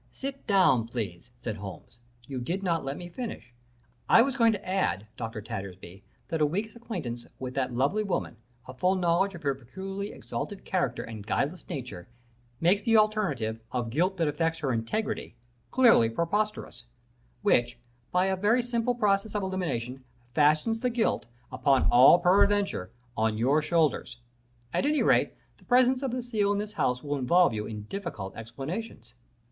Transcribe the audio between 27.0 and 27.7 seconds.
will involve you